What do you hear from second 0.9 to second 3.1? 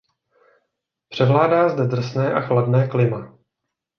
Převládá zde drsné a chladné